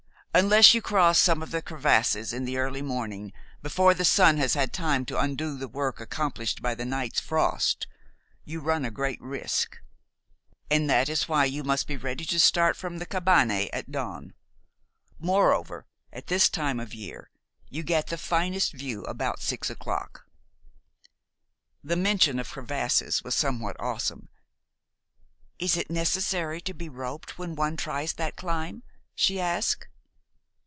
Unless 0.33 0.73
you 0.73 0.81
cross 0.81 1.19
some 1.19 1.43
of 1.43 1.51
the 1.51 1.61
crevasses 1.61 2.31
in 2.31 2.45
the 2.45 2.55
early 2.57 2.81
morning, 2.81 3.33
before 3.61 3.93
the 3.93 4.05
sun 4.05 4.37
has 4.37 4.53
had 4.53 4.71
time 4.71 5.03
to 5.07 5.19
undo 5.19 5.57
the 5.57 5.67
work 5.67 5.99
accomplished 5.99 6.61
by 6.61 6.73
the 6.73 6.85
night's 6.85 7.19
frost, 7.19 7.85
you 8.45 8.61
run 8.61 8.85
a 8.85 8.91
great 8.91 9.19
risk. 9.21 9.79
And 10.69 10.89
that 10.89 11.09
is 11.09 11.27
why 11.27 11.43
you 11.43 11.65
must 11.65 11.85
be 11.85 11.97
ready 11.97 12.23
to 12.23 12.39
start 12.39 12.77
from 12.77 12.97
the 12.97 13.05
cabane 13.05 13.67
at 13.73 13.91
dawn. 13.91 14.31
Moreover, 15.19 15.85
at 16.13 16.27
this 16.27 16.47
time 16.47 16.79
of 16.79 16.93
year, 16.93 17.29
you 17.69 17.83
get 17.83 18.07
the 18.07 18.17
finest 18.17 18.71
view 18.71 19.03
about 19.03 19.41
six 19.41 19.69
o'clock." 19.69 20.25
The 21.83 21.97
mention 21.97 22.39
of 22.39 22.49
crevasses 22.51 23.21
was 23.21 23.35
somewhat 23.35 23.75
awesome. 23.81 24.29
"Is 25.59 25.75
it 25.75 25.89
necessary 25.89 26.61
to 26.61 26.73
be 26.73 26.87
roped 26.87 27.37
when 27.37 27.53
one 27.53 27.75
tries 27.75 28.13
that 28.13 28.37
climb?" 28.37 28.83
she 29.13 29.37
asked. 29.37 29.87